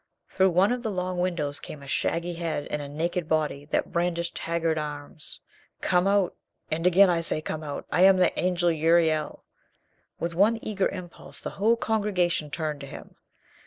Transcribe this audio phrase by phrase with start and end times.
[0.31, 3.91] Through one of the long windows came a shaggy head and a naked body that
[3.91, 5.39] brandished haggard arms.
[5.81, 6.35] "Come out!
[6.71, 7.85] And again I say, come out!
[7.91, 9.43] I am the Angel Uriel."
[10.19, 13.13] With one eager impulse the whole congregation turned to him.